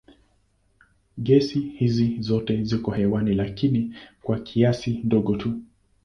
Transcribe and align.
Gesi 1.17 1.59
hizi 1.59 2.21
zote 2.21 2.63
ziko 2.63 2.91
hewani 2.91 3.33
lakini 3.35 3.95
kwa 4.23 4.39
kiasi 4.39 4.93
kidogo 4.93 5.35
tu. 5.35 5.59